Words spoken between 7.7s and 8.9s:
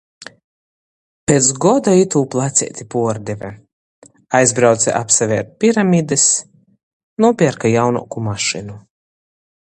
jaunuoku mašynu...